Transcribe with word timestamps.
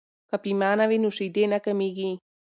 که 0.29 0.35
پیمانه 0.43 0.85
وي 0.89 0.97
نو 1.03 1.09
شیدې 1.17 1.43
نه 1.53 1.59
کمیږي. 1.65 2.11